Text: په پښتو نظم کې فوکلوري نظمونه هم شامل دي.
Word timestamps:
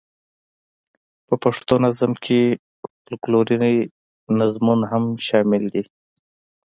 په 1.27 1.33
پښتو 1.43 1.73
نظم 1.85 2.11
کې 2.25 2.39
فوکلوري 3.05 3.73
نظمونه 4.39 4.85
هم 4.91 5.03
شامل 5.27 5.63
دي. 5.73 5.83